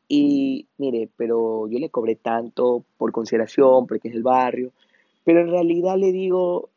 Y 0.08 0.66
mire, 0.78 1.10
pero 1.18 1.68
yo 1.68 1.78
le 1.78 1.90
cobré 1.90 2.16
tanto 2.16 2.84
por 2.98 3.12
consideración, 3.12 3.86
porque 3.86 4.08
es 4.08 4.16
el 4.16 4.24
barrio, 4.24 4.72
pero 5.24 5.42
en 5.42 5.52
realidad 5.52 5.98
le 5.98 6.12
digo, 6.12 6.70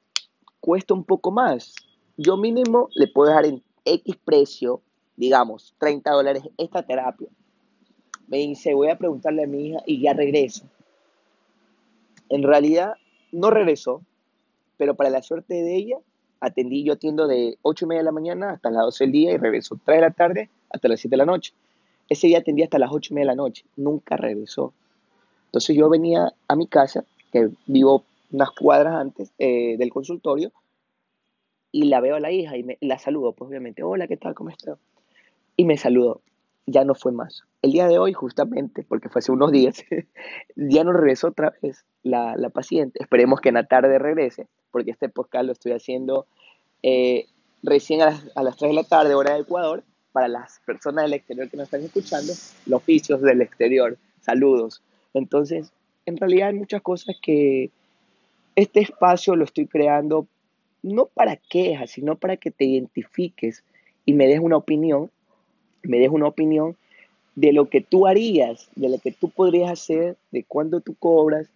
cuesta 0.61 0.92
un 0.92 1.04
poco 1.04 1.30
más. 1.30 1.75
Yo 2.18 2.37
mínimo 2.37 2.90
le 2.94 3.06
puedo 3.09 3.30
dejar 3.30 3.47
en 3.47 3.62
X 3.85 4.16
precio 4.23 4.82
digamos, 5.20 5.75
30 5.78 6.11
dólares 6.12 6.42
esta 6.56 6.82
terapia. 6.82 7.28
Me 8.26 8.38
dice, 8.38 8.73
voy 8.73 8.88
a 8.88 8.97
preguntarle 8.97 9.44
a 9.44 9.47
mi 9.47 9.68
hija 9.68 9.80
y 9.85 10.00
ya 10.00 10.14
regreso. 10.14 10.64
En 12.30 12.42
realidad, 12.42 12.94
no 13.32 13.50
regresó, 13.50 14.02
pero 14.76 14.94
para 14.94 15.10
la 15.10 15.22
suerte 15.22 15.54
de 15.54 15.76
ella, 15.76 15.96
atendí, 16.40 16.84
yo 16.84 16.94
atiendo 16.94 17.26
de 17.26 17.58
8 17.62 17.84
y 17.84 17.88
media 17.88 18.00
de 18.00 18.04
la 18.04 18.12
mañana 18.12 18.50
hasta 18.52 18.70
las 18.70 18.84
12 18.84 19.04
del 19.04 19.12
día 19.12 19.32
y 19.32 19.37
regreso 19.37 19.78
3 19.84 19.96
de 19.96 20.00
la 20.00 20.10
tarde 20.10 20.50
hasta 20.70 20.88
las 20.88 21.00
7 21.00 21.12
de 21.12 21.16
la 21.18 21.26
noche. 21.26 21.52
Ese 22.08 22.26
día 22.26 22.38
atendí 22.38 22.62
hasta 22.62 22.78
las 22.78 22.90
8 22.92 23.12
y 23.12 23.14
media 23.14 23.30
de 23.30 23.37
la 23.37 23.42
noche, 23.42 23.64
nunca 23.76 24.16
regresó. 24.16 24.72
Entonces 25.46 25.76
yo 25.76 25.88
venía 25.88 26.32
a 26.49 26.56
mi 26.56 26.66
casa, 26.66 27.04
que 27.32 27.50
vivo 27.66 28.04
unas 28.32 28.50
cuadras 28.52 28.94
antes 28.94 29.32
eh, 29.38 29.76
del 29.76 29.90
consultorio, 29.90 30.52
y 31.72 31.84
la 31.84 32.00
veo 32.00 32.16
a 32.16 32.20
la 32.20 32.32
hija 32.32 32.56
y 32.56 32.64
me, 32.64 32.78
la 32.80 32.99
saludo, 32.99 33.32
pues 33.32 33.49
obviamente, 33.49 33.82
hola, 33.82 34.08
¿qué 34.08 34.16
tal? 34.16 34.34
¿Cómo 34.34 34.50
estás? 34.50 34.78
y 35.60 35.64
me 35.66 35.76
saludó. 35.76 36.22
Ya 36.70 36.84
no 36.84 36.94
fue 36.94 37.12
más. 37.12 37.42
El 37.62 37.72
día 37.72 37.86
de 37.88 37.98
hoy, 37.98 38.12
justamente, 38.12 38.84
porque 38.88 39.08
fue 39.08 39.20
hace 39.20 39.32
unos 39.32 39.52
días, 39.52 39.84
ya 40.56 40.84
no 40.84 40.92
regresó 40.92 41.28
otra 41.28 41.54
vez 41.62 41.84
la, 42.02 42.36
paciente. 42.50 43.02
Esperemos 43.02 43.40
que 43.40 43.50
en 43.50 43.56
la 43.56 43.64
tarde 43.64 43.98
regrese, 43.98 44.48
porque 44.70 44.90
este 44.90 45.08
podcast 45.08 45.44
lo 45.44 45.52
estoy 45.52 45.72
haciendo 45.72 46.26
eh, 46.82 47.26
recién 47.62 48.02
a 48.02 48.06
las, 48.06 48.26
a 48.34 48.42
las 48.42 48.56
3 48.56 48.70
de 48.70 48.74
la 48.74 48.84
tarde, 48.84 49.14
hora 49.14 49.34
de 49.34 49.40
Ecuador, 49.40 49.84
para 50.12 50.28
las 50.28 50.60
personas 50.66 51.04
del 51.04 51.14
exterior 51.14 51.48
que 51.48 51.56
nos 51.56 51.64
están 51.64 51.82
escuchando, 51.82 52.32
los 52.66 52.76
oficios 52.80 53.20
del 53.22 53.42
exterior. 53.42 53.98
Saludos. 54.20 54.82
Entonces, 55.14 55.72
en 56.06 56.16
realidad 56.16 56.48
hay 56.48 56.54
muchas 56.54 56.82
cosas 56.82 57.16
que 57.22 57.70
este 58.56 58.80
espacio 58.80 59.36
lo 59.36 59.44
estoy 59.44 59.66
creando 59.66 60.26
no 60.82 61.06
para 61.06 61.36
quejas, 61.36 61.90
sino 61.90 62.16
para 62.16 62.36
que 62.36 62.50
te 62.50 62.64
identifiques 62.64 63.64
y 64.04 64.14
me 64.14 64.26
des 64.26 64.40
una 64.40 64.56
opinión, 64.56 65.10
me 65.82 65.99
des 65.99 66.10
una 66.10 66.26
opinión 66.26 66.76
de 67.34 67.52
lo 67.52 67.68
que 67.68 67.80
tú 67.80 68.06
harías, 68.06 68.68
de 68.75 68.88
lo 68.88 68.99
que 68.99 69.12
tú 69.12 69.30
podrías 69.30 69.70
hacer, 69.70 70.16
de 70.30 70.44
cuándo 70.44 70.80
tú 70.80 70.94
cobras, 70.94 71.49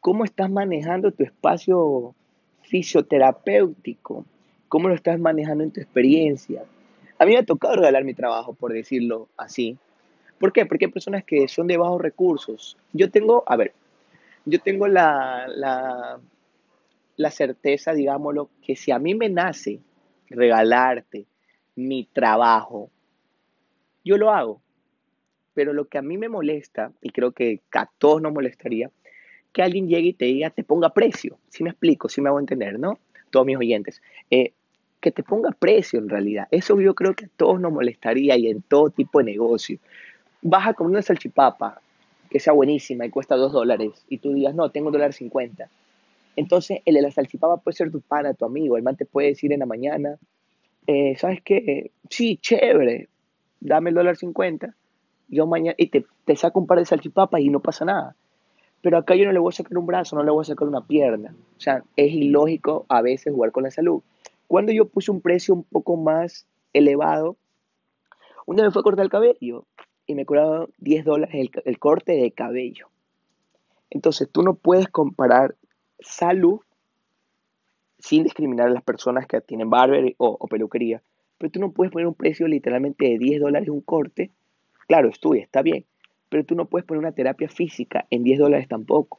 cómo 0.00 0.24
estás 0.24 0.50
manejando 0.50 1.12
tu 1.12 1.24
espacio 1.24 2.14
fisioterapéutico, 2.62 4.24
cómo 4.68 4.88
lo 4.88 4.94
estás 4.94 5.18
manejando 5.18 5.64
en 5.64 5.70
tu 5.70 5.80
experiencia. 5.80 6.64
A 7.18 7.24
mí 7.24 7.32
me 7.32 7.38
ha 7.38 7.44
tocado 7.44 7.76
regalar 7.76 8.04
mi 8.04 8.14
trabajo, 8.14 8.54
por 8.54 8.72
decirlo 8.72 9.28
así. 9.36 9.76
¿Por 10.38 10.52
qué? 10.52 10.66
Porque 10.66 10.86
hay 10.86 10.90
personas 10.90 11.24
que 11.24 11.46
son 11.48 11.66
de 11.66 11.76
bajos 11.76 12.00
recursos. 12.00 12.76
Yo 12.92 13.10
tengo, 13.10 13.44
a 13.46 13.56
ver, 13.56 13.74
yo 14.44 14.58
tengo 14.60 14.88
la, 14.88 15.46
la, 15.48 16.18
la 17.16 17.30
certeza, 17.30 17.92
digámoslo, 17.92 18.48
que 18.60 18.74
si 18.74 18.90
a 18.90 18.98
mí 18.98 19.14
me 19.14 19.28
nace 19.28 19.80
regalarte 20.28 21.26
mi 21.76 22.04
trabajo, 22.12 22.90
yo 24.04 24.16
lo 24.16 24.30
hago. 24.30 24.60
Pero 25.54 25.72
lo 25.72 25.86
que 25.86 25.98
a 25.98 26.02
mí 26.02 26.16
me 26.16 26.28
molesta, 26.28 26.92
y 27.02 27.10
creo 27.10 27.32
que 27.32 27.60
a 27.72 27.86
todos 27.98 28.22
nos 28.22 28.32
molestaría, 28.32 28.90
que 29.52 29.62
alguien 29.62 29.88
llegue 29.88 30.08
y 30.08 30.12
te 30.14 30.24
diga, 30.24 30.50
te 30.50 30.64
ponga 30.64 30.90
precio. 30.90 31.38
Si 31.48 31.62
me 31.62 31.70
explico, 31.70 32.08
si 32.08 32.20
me 32.20 32.28
hago 32.28 32.40
entender, 32.40 32.78
¿no? 32.78 32.98
Todos 33.30 33.46
mis 33.46 33.56
oyentes. 33.56 34.02
Eh, 34.30 34.52
que 35.00 35.10
te 35.10 35.22
ponga 35.22 35.50
precio 35.50 35.98
en 35.98 36.08
realidad. 36.08 36.46
Eso 36.50 36.80
yo 36.80 36.94
creo 36.94 37.14
que 37.14 37.26
a 37.26 37.30
todos 37.36 37.60
nos 37.60 37.72
molestaría 37.72 38.36
y 38.36 38.48
en 38.48 38.62
todo 38.62 38.90
tipo 38.90 39.18
de 39.18 39.24
negocio. 39.24 39.78
Vas 40.40 40.66
a 40.66 40.82
una 40.82 41.02
salchipapa 41.02 41.80
que 42.30 42.40
sea 42.40 42.52
buenísima 42.52 43.04
y 43.04 43.10
cuesta 43.10 43.36
dos 43.36 43.52
dólares 43.52 44.04
y 44.08 44.18
tú 44.18 44.32
digas, 44.32 44.54
no, 44.54 44.70
tengo 44.70 44.86
un 44.86 44.92
dólar 44.92 45.12
cincuenta. 45.12 45.68
Entonces 46.36 46.80
el 46.84 46.94
de 46.94 47.02
la 47.02 47.10
salchipapa 47.10 47.58
puede 47.58 47.76
ser 47.76 47.90
tu 47.90 48.00
pana, 48.00 48.32
tu 48.32 48.44
amigo. 48.44 48.76
El 48.76 48.84
man 48.84 48.96
te 48.96 49.04
puede 49.04 49.28
decir 49.28 49.52
en 49.52 49.58
la 49.58 49.66
mañana, 49.66 50.18
eh, 50.86 51.16
¿sabes 51.18 51.40
qué? 51.44 51.90
Sí, 52.08 52.38
chévere, 52.40 53.08
dame 53.62 53.90
el 53.90 53.96
dólar 53.96 54.16
cincuenta. 54.16 54.74
Yo 55.28 55.46
mañana, 55.46 55.74
y 55.78 55.88
te, 55.88 56.04
te 56.24 56.36
saco 56.36 56.60
un 56.60 56.66
par 56.66 56.78
de 56.78 56.84
salchipapas 56.84 57.40
y 57.40 57.48
no 57.48 57.60
pasa 57.60 57.84
nada. 57.84 58.16
Pero 58.82 58.98
acá 58.98 59.14
yo 59.14 59.24
no 59.24 59.32
le 59.32 59.38
voy 59.38 59.50
a 59.50 59.56
sacar 59.56 59.78
un 59.78 59.86
brazo, 59.86 60.16
no 60.16 60.24
le 60.24 60.30
voy 60.30 60.42
a 60.42 60.44
sacar 60.44 60.68
una 60.68 60.86
pierna. 60.86 61.34
O 61.56 61.60
sea, 61.60 61.84
es 61.96 62.12
ilógico 62.12 62.84
a 62.88 63.00
veces 63.00 63.32
jugar 63.32 63.52
con 63.52 63.62
la 63.62 63.70
salud. 63.70 64.02
Cuando 64.48 64.72
yo 64.72 64.88
puse 64.88 65.10
un 65.10 65.20
precio 65.20 65.54
un 65.54 65.64
poco 65.64 65.96
más 65.96 66.46
elevado, 66.72 67.36
una 68.44 68.64
vez 68.64 68.72
fue 68.72 68.80
a 68.80 68.82
cortar 68.82 69.04
el 69.04 69.10
cabello 69.10 69.64
y 70.06 70.14
me 70.14 70.26
cobraron 70.26 70.70
10 70.78 71.04
dólares 71.04 71.34
el, 71.34 71.50
el 71.64 71.78
corte 71.78 72.12
de 72.12 72.32
cabello. 72.32 72.88
Entonces 73.88 74.28
tú 74.30 74.42
no 74.42 74.54
puedes 74.54 74.88
comparar 74.88 75.54
salud 76.00 76.60
sin 78.02 78.24
discriminar 78.24 78.66
a 78.66 78.72
las 78.72 78.82
personas 78.82 79.26
que 79.26 79.40
tienen 79.40 79.70
barber 79.70 80.14
o, 80.18 80.48
peluquería. 80.48 81.02
Pero 81.42 81.50
tú 81.50 81.58
no 81.58 81.72
puedes 81.72 81.90
poner 81.90 82.06
un 82.06 82.14
precio 82.14 82.46
literalmente 82.46 83.04
de 83.04 83.18
10 83.18 83.40
dólares 83.40 83.68
un 83.68 83.80
corte. 83.80 84.30
Claro, 84.86 85.08
estudia, 85.08 85.42
está 85.42 85.60
bien. 85.60 85.84
Pero 86.28 86.44
tú 86.44 86.54
no 86.54 86.66
puedes 86.66 86.86
poner 86.86 87.00
una 87.00 87.10
terapia 87.10 87.48
física 87.48 88.06
en 88.10 88.22
10 88.22 88.38
dólares 88.38 88.68
tampoco. 88.68 89.18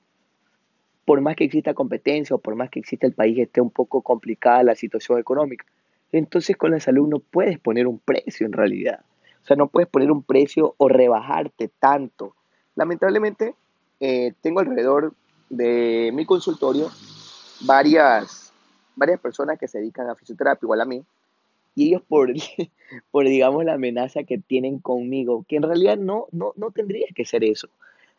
Por 1.03 1.19
más 1.19 1.35
que 1.35 1.43
exista 1.43 1.73
competencia 1.73 2.33
o 2.33 2.39
por 2.39 2.55
más 2.55 2.69
que 2.69 2.79
exista 2.79 3.05
el 3.05 3.11
país 3.11 3.37
esté 3.37 3.59
un 3.59 3.71
poco 3.71 4.03
complicada 4.03 4.63
la 4.63 4.73
situación 4.73 5.19
económica. 5.19 5.65
Entonces 6.13 6.55
con 6.55 6.71
la 6.71 6.79
salud 6.79 7.09
no 7.09 7.19
puedes 7.19 7.59
poner 7.59 7.87
un 7.87 7.99
precio 7.99 8.45
en 8.45 8.53
realidad. 8.53 9.01
O 9.41 9.45
sea, 9.45 9.57
no 9.57 9.67
puedes 9.67 9.89
poner 9.89 10.09
un 10.09 10.23
precio 10.23 10.75
o 10.77 10.87
rebajarte 10.87 11.69
tanto. 11.77 12.37
Lamentablemente, 12.75 13.53
eh, 13.99 14.31
tengo 14.39 14.61
alrededor 14.61 15.13
de 15.49 16.09
mi 16.13 16.25
consultorio 16.25 16.89
varias, 17.65 18.53
varias 18.95 19.19
personas 19.19 19.59
que 19.59 19.67
se 19.67 19.79
dedican 19.79 20.09
a 20.09 20.15
fisioterapia, 20.15 20.65
igual 20.65 20.79
a 20.79 20.85
mí, 20.85 21.03
y 21.75 21.87
ellos 21.87 22.01
por, 22.07 22.31
por, 23.11 23.27
digamos, 23.27 23.65
la 23.65 23.73
amenaza 23.73 24.23
que 24.23 24.37
tienen 24.37 24.79
conmigo, 24.79 25.45
que 25.47 25.57
en 25.57 25.63
realidad 25.63 25.97
no, 25.97 26.27
no, 26.31 26.53
no 26.55 26.71
tendría 26.71 27.07
que 27.15 27.25
ser 27.25 27.43
eso. 27.43 27.69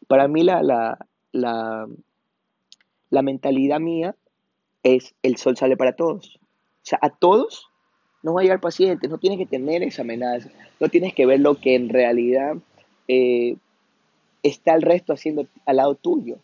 Para 0.07 0.29
mí 0.29 0.43
la, 0.43 0.63
la, 0.63 1.07
la, 1.33 1.89
la 3.11 3.23
mentalidad 3.23 3.81
mía 3.81 4.15
es 4.83 5.15
el 5.23 5.37
sol 5.37 5.57
sale 5.57 5.77
para 5.77 5.97
todos. 5.97 6.37
O 6.37 6.87
sea, 6.87 6.99
a 7.01 7.11
todos 7.11 7.69
no 8.23 8.35
va 8.35 8.41
a 8.41 8.45
llegar 8.45 8.61
pacientes, 8.61 9.09
no 9.11 9.19
tienes 9.19 9.39
que 9.39 9.47
tener 9.47 9.83
esa 9.83 10.03
amenaza, 10.03 10.51
no 10.81 10.89
tienes 10.89 11.15
que 11.15 11.27
ver 11.27 11.41
lo 11.41 11.57
que 11.57 11.75
en 11.75 11.89
realidad 11.89 12.57
eh, 13.09 13.57
está 14.43 14.75
el 14.75 14.83
resto 14.83 15.13
haciendo 15.13 15.47
al 15.67 15.77
lado 15.77 15.95
tuyo 15.95 16.39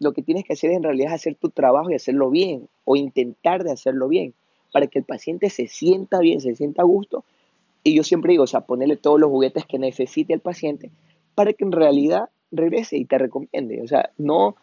lo 0.00 0.12
que 0.12 0.22
tienes 0.22 0.44
que 0.44 0.54
hacer 0.54 0.72
en 0.72 0.82
realidad 0.82 1.10
es 1.10 1.20
hacer 1.20 1.36
tu 1.36 1.50
trabajo 1.50 1.90
y 1.90 1.94
hacerlo 1.94 2.30
bien 2.30 2.68
o 2.84 2.96
intentar 2.96 3.62
de 3.62 3.70
hacerlo 3.70 4.08
bien 4.08 4.34
para 4.72 4.86
que 4.86 4.98
el 4.98 5.04
paciente 5.04 5.50
se 5.50 5.66
sienta 5.66 6.18
bien, 6.20 6.40
se 6.40 6.54
sienta 6.54 6.82
a 6.82 6.84
gusto. 6.84 7.24
Y 7.82 7.94
yo 7.94 8.02
siempre 8.02 8.32
digo, 8.32 8.44
o 8.44 8.46
sea, 8.46 8.62
ponerle 8.62 8.96
todos 8.96 9.18
los 9.18 9.30
juguetes 9.30 9.64
que 9.66 9.78
necesite 9.78 10.34
el 10.34 10.40
paciente 10.40 10.90
para 11.34 11.52
que 11.52 11.64
en 11.64 11.72
realidad 11.72 12.28
regrese 12.50 12.96
y 12.96 13.04
te 13.04 13.18
recomiende. 13.18 13.82
O 13.82 13.88
sea, 13.88 14.10
no 14.18 14.56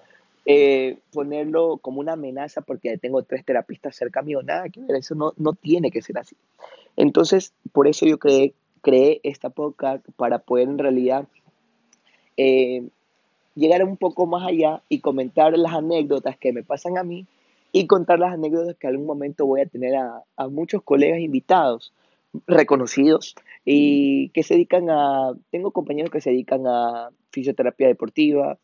eh, 0.46 1.00
ponerlo 1.12 1.78
como 1.78 2.00
una 2.00 2.14
amenaza 2.14 2.62
porque 2.62 2.98
tengo 2.98 3.24
tres 3.24 3.44
terapistas 3.44 3.96
cerca 3.96 4.22
mío, 4.22 4.42
nada 4.44 4.70
que 4.70 4.82
ver, 4.82 4.96
eso 4.96 5.16
no, 5.16 5.34
no 5.38 5.54
tiene 5.54 5.92
que 5.92 6.02
ser 6.02 6.18
así. 6.18 6.36
Entonces, 6.96 7.54
por 7.72 7.88
eso 7.88 8.06
yo 8.06 8.18
creé, 8.18 8.54
creé 8.82 9.20
esta 9.24 9.50
podcast 9.50 10.06
para 10.16 10.40
poder 10.40 10.70
en 10.70 10.78
realidad 10.78 11.28
eh, 12.38 12.88
llegar 13.56 13.84
un 13.84 13.98
poco 13.98 14.26
más 14.26 14.48
allá 14.48 14.82
y 14.88 15.00
comentar 15.00 15.58
las 15.58 15.74
anécdotas 15.74 16.38
que 16.38 16.54
me 16.54 16.64
pasan 16.64 16.98
a 16.98 17.04
mí 17.04 17.26
y 17.78 17.88
contar 17.88 18.20
las 18.20 18.34
anécdotas 18.34 18.76
que 18.76 18.88
algún 18.88 19.06
momento 19.06 19.46
voy 19.46 19.62
a 19.62 19.66
tener 19.68 19.96
a, 19.96 20.48
muchos 20.50 20.82
colegas 20.84 21.20
invitados 21.20 21.94
reconocidos 22.48 23.36
y 23.66 24.30
que 24.30 24.44
se 24.44 24.56
dedican 24.56 24.90
a, 24.90 25.34
tengo 25.52 25.72
compañeros 25.72 26.12
que 26.12 26.22
se 26.22 26.32
dedican 26.32 26.66
a 26.66 27.10
fisioterapia 27.32 27.88
deportiva, 27.88 28.58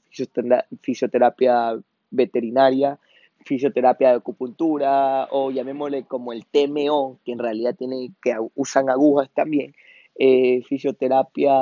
fisioterapia 0.82 1.80
veterinaria, 2.10 3.00
fisioterapia 3.46 4.10
de 4.10 4.16
acupuntura 4.16 5.28
o 5.30 5.52
llamémosle 5.52 6.06
como 6.06 6.34
el 6.34 6.46
TMO, 6.46 7.20
que 7.24 7.34
en 7.34 7.40
realidad 7.40 7.76
tiene, 7.76 8.12
que 8.22 8.36
usan 8.56 8.90
agujas 8.90 9.30
también, 9.34 9.76
eh, 10.16 10.62
fisioterapia 10.64 11.54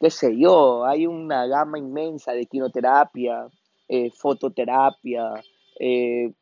qué 0.00 0.10
sé 0.10 0.36
yo, 0.36 0.84
hay 0.84 1.06
una 1.06 1.46
gama 1.46 1.78
inmensa 1.78 2.32
de 2.32 2.46
quinoterapia, 2.46 3.46
eh, 3.88 4.10
fototerapia, 4.10 5.42
eh, 5.78 6.32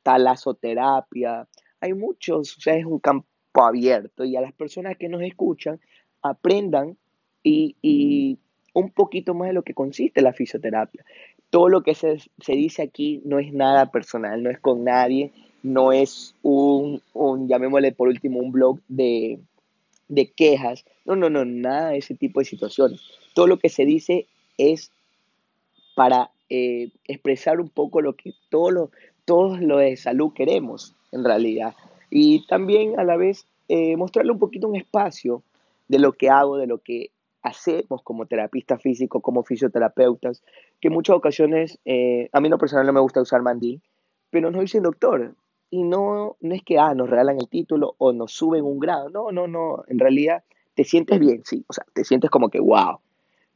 hay 1.80 1.94
muchos, 1.94 2.56
o 2.56 2.60
sea, 2.60 2.76
es 2.76 2.84
un 2.84 2.98
campo 2.98 3.26
abierto 3.54 4.24
y 4.24 4.36
a 4.36 4.40
las 4.40 4.52
personas 4.52 4.96
que 4.96 5.08
nos 5.08 5.22
escuchan 5.22 5.80
aprendan 6.22 6.96
y, 7.42 7.76
y 7.82 8.38
un 8.72 8.90
poquito 8.90 9.34
más 9.34 9.48
de 9.48 9.54
lo 9.54 9.62
que 9.62 9.74
consiste 9.74 10.22
la 10.22 10.32
fisioterapia. 10.32 11.04
Todo 11.50 11.68
lo 11.68 11.82
que 11.82 11.94
se, 11.94 12.18
se, 12.40 12.52
dice 12.52 12.82
aquí 12.82 13.20
no 13.24 13.38
es 13.38 13.52
nada 13.52 13.90
personal, 13.90 14.42
no 14.42 14.50
es 14.50 14.58
con 14.58 14.84
nadie, 14.84 15.32
no 15.62 15.92
es 15.92 16.34
un, 16.42 17.02
un 17.12 17.48
llamémosle 17.48 17.92
por 17.92 18.08
último, 18.08 18.38
un 18.38 18.52
blog 18.52 18.80
de, 18.88 19.38
de 20.08 20.30
quejas. 20.30 20.84
No, 21.04 21.16
no, 21.16 21.28
no, 21.28 21.44
nada 21.44 21.90
de 21.90 21.98
ese 21.98 22.14
tipo 22.14 22.40
de 22.40 22.46
situaciones. 22.46 23.00
Todo 23.34 23.46
lo 23.46 23.58
que 23.58 23.68
se 23.68 23.84
dice 23.84 24.26
es 24.56 24.92
para 25.94 26.30
eh, 26.48 26.90
expresar 27.06 27.60
un 27.60 27.68
poco 27.68 28.00
lo 28.00 28.14
que 28.14 28.32
todos 28.48 28.72
lo, 28.72 28.90
todos 29.25 29.61
lo 29.61 29.79
de 29.79 29.97
salud 29.97 30.33
queremos, 30.35 30.95
en 31.12 31.25
realidad. 31.25 31.75
Y 32.11 32.47
también 32.47 32.99
a 32.99 33.05
la 33.05 33.17
vez 33.17 33.47
eh, 33.69 33.97
mostrarle 33.97 34.33
un 34.33 34.38
poquito 34.38 34.69
un 34.69 34.76
espacio 34.76 35.43
de 35.88 35.99
lo 35.99 36.12
que 36.12 36.31
hago, 36.31 36.57
de 36.57 36.67
lo 36.67 36.79
que 36.79 37.11
hacemos 37.43 38.02
como 38.02 38.26
terapista 38.26 38.79
físico, 38.79 39.21
como 39.21 39.43
fisioterapeutas, 39.43 40.43
que 40.81 40.91
muchas 40.91 41.17
ocasiones, 41.17 41.79
eh, 41.85 42.29
a 42.33 42.41
mí 42.41 42.49
no 42.49 42.59
personal 42.59 42.87
no 42.87 42.93
me 42.93 43.00
gusta 43.00 43.21
usar 43.21 43.43
mandil, 43.43 43.83
pero 44.31 44.50
no 44.50 44.67
soy 44.67 44.81
doctor, 44.81 45.35
y 45.73 45.85
no, 45.85 46.37
no 46.38 46.55
es 46.55 46.62
que, 46.62 46.79
ah, 46.79 46.95
nos 46.95 47.09
regalan 47.09 47.38
el 47.41 47.49
título 47.49 47.95
o 47.97 48.12
nos 48.12 48.33
suben 48.33 48.62
un 48.62 48.79
grado. 48.79 49.09
No, 49.09 49.33
no, 49.33 49.49
no. 49.49 49.85
En 49.88 49.99
realidad 49.99 50.45
te 50.75 50.85
sientes 50.85 51.19
bien, 51.19 51.41
sí. 51.47 51.64
O 51.67 51.73
sea, 51.73 51.87
te 51.95 52.05
sientes 52.05 52.31
como 52.31 52.50
que, 52.50 52.61
wow. 52.61 52.99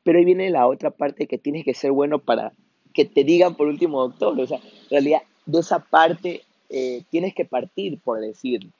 Pero 0.03 0.19
ahí 0.19 0.25
viene 0.25 0.49
la 0.49 0.67
otra 0.67 0.91
parte 0.91 1.27
que 1.27 1.37
tienes 1.37 1.63
que 1.63 1.75
ser 1.75 1.93
bueno 1.93 2.19
para 2.19 2.55
que 2.95 3.05
te 3.05 3.23
digan 3.23 3.55
por 3.55 3.69
último 3.69 4.01
doctor. 4.01 4.41
O 4.41 4.47
sea, 4.47 4.57
en 4.57 4.91
realidad 4.91 5.23
de 5.47 5.61
esa 5.61 5.79
parte 5.79 6.43
eh, 6.69 7.03
tienes 7.11 7.35
que 7.35 7.45
partir, 7.45 7.99
por 8.00 8.21
decirlo. 8.21 8.71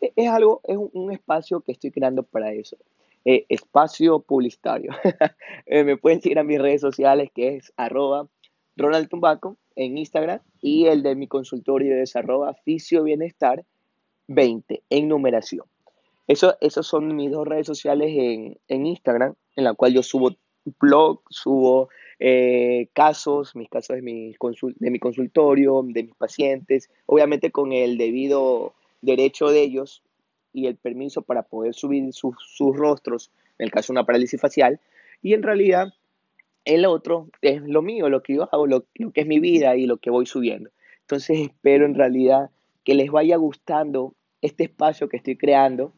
es 0.00 0.28
algo, 0.28 0.60
es 0.64 0.76
un, 0.76 1.12
espacio 1.12 1.60
que 1.60 1.72
estoy 1.72 1.90
creando 1.90 2.22
para 2.22 2.52
eso. 2.52 2.76
eh, 3.24 3.46
espacio 3.48 4.20
publicitario. 4.20 4.92
Eh, 5.66 5.84
me 5.84 5.96
pueden 5.96 6.20
seguir 6.20 6.38
a 6.38 6.44
mis 6.44 6.60
redes 6.60 6.80
sociales 6.80 7.30
que 7.32 7.56
es 7.56 7.72
arroba 7.76 8.26
Ronald 8.76 9.08
Tumbaco 9.08 9.56
en 9.76 9.98
Instagram 9.98 10.40
y 10.60 10.86
el 10.86 11.02
de 11.02 11.14
mi 11.14 11.28
consultorio 11.28 11.94
es 12.02 12.16
arroba 12.16 12.56
Bienestar 12.64 13.64
20 14.26 14.82
en 14.90 15.08
numeración. 15.08 15.66
Eso, 16.26 16.56
esos 16.60 16.86
son 16.86 17.14
mis 17.14 17.30
dos 17.30 17.46
redes 17.46 17.66
sociales 17.66 18.08
en, 18.10 18.58
en 18.68 18.86
Instagram, 18.86 19.34
en 19.54 19.64
la 19.64 19.74
cual 19.74 19.92
yo 19.92 20.02
subo 20.02 20.30
blog, 20.80 21.22
subo 21.28 21.88
eh, 22.22 22.88
casos, 22.92 23.56
mis 23.56 23.70
casos 23.70 23.96
de 23.96 24.02
mi, 24.02 24.34
de 24.76 24.90
mi 24.90 24.98
consultorio, 24.98 25.82
de 25.86 26.04
mis 26.04 26.14
pacientes, 26.14 26.90
obviamente 27.06 27.50
con 27.50 27.72
el 27.72 27.96
debido 27.96 28.74
derecho 29.00 29.48
de 29.48 29.62
ellos 29.62 30.02
y 30.52 30.66
el 30.66 30.76
permiso 30.76 31.22
para 31.22 31.42
poder 31.42 31.72
subir 31.72 32.12
sus 32.12 32.76
rostros, 32.76 33.30
en 33.58 33.64
el 33.64 33.70
caso 33.70 33.92
de 33.92 33.98
una 33.98 34.06
parálisis 34.06 34.38
facial, 34.38 34.80
y 35.22 35.32
en 35.32 35.42
realidad 35.42 35.94
el 36.66 36.84
otro 36.84 37.30
es 37.40 37.62
lo 37.62 37.80
mío, 37.80 38.10
lo 38.10 38.22
que 38.22 38.34
yo 38.34 38.48
hago, 38.52 38.66
lo, 38.66 38.84
lo 38.96 39.12
que 39.12 39.22
es 39.22 39.26
mi 39.26 39.40
vida 39.40 39.76
y 39.76 39.86
lo 39.86 39.96
que 39.96 40.10
voy 40.10 40.26
subiendo. 40.26 40.70
Entonces 41.00 41.40
espero 41.40 41.86
en 41.86 41.94
realidad 41.94 42.50
que 42.84 42.94
les 42.94 43.10
vaya 43.10 43.36
gustando 43.36 44.14
este 44.42 44.64
espacio 44.64 45.08
que 45.08 45.16
estoy 45.16 45.36
creando 45.36 45.94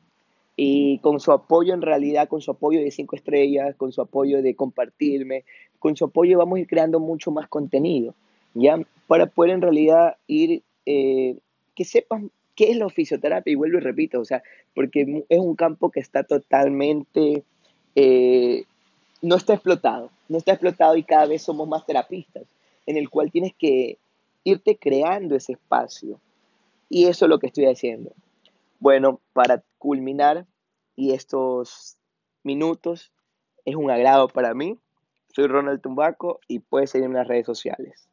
y 0.56 0.98
con 0.98 1.18
su 1.18 1.32
apoyo 1.32 1.74
en 1.74 1.82
realidad, 1.82 2.28
con 2.28 2.40
su 2.40 2.50
apoyo 2.50 2.80
de 2.80 2.90
cinco 2.90 3.16
estrellas, 3.16 3.74
con 3.76 3.90
su 3.92 4.00
apoyo 4.02 4.42
de 4.42 4.54
compartirme, 4.54 5.44
con 5.82 5.96
su 5.96 6.04
apoyo 6.04 6.38
vamos 6.38 6.56
a 6.56 6.60
ir 6.60 6.68
creando 6.68 7.00
mucho 7.00 7.32
más 7.32 7.48
contenido, 7.48 8.14
¿ya? 8.54 8.78
Para 9.08 9.26
poder 9.26 9.50
en 9.50 9.62
realidad 9.62 10.16
ir, 10.28 10.62
eh, 10.86 11.36
que 11.74 11.84
sepan 11.84 12.30
qué 12.54 12.70
es 12.70 12.76
la 12.76 12.88
fisioterapia, 12.88 13.52
y 13.52 13.56
vuelvo 13.56 13.78
y 13.78 13.80
repito, 13.80 14.20
o 14.20 14.24
sea, 14.24 14.44
porque 14.76 15.24
es 15.28 15.40
un 15.40 15.56
campo 15.56 15.90
que 15.90 15.98
está 15.98 16.22
totalmente, 16.22 17.42
eh, 17.96 18.62
no 19.22 19.34
está 19.34 19.54
explotado, 19.54 20.10
no 20.28 20.38
está 20.38 20.52
explotado 20.52 20.96
y 20.96 21.02
cada 21.02 21.26
vez 21.26 21.42
somos 21.42 21.66
más 21.66 21.84
terapistas, 21.84 22.44
en 22.86 22.96
el 22.96 23.10
cual 23.10 23.32
tienes 23.32 23.52
que 23.58 23.98
irte 24.44 24.76
creando 24.76 25.34
ese 25.34 25.54
espacio. 25.54 26.20
Y 26.88 27.06
eso 27.06 27.24
es 27.24 27.28
lo 27.28 27.40
que 27.40 27.48
estoy 27.48 27.66
haciendo. 27.66 28.12
Bueno, 28.78 29.18
para 29.32 29.64
culminar 29.78 30.46
y 30.94 31.10
estos 31.10 31.96
minutos, 32.44 33.10
es 33.64 33.74
un 33.74 33.90
agrado 33.90 34.28
para 34.28 34.54
mí. 34.54 34.78
Soy 35.32 35.46
Ronald 35.46 35.80
Tumbaco 35.80 36.40
y 36.46 36.60
puedes 36.60 36.90
seguirme 36.90 37.14
en 37.14 37.18
las 37.20 37.28
redes 37.28 37.46
sociales. 37.46 38.11